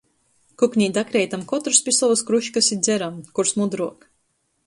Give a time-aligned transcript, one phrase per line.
[0.61, 4.09] Kuknē dakreitam kotrys pi sovys kružkys i dzeram, kurs mudruok.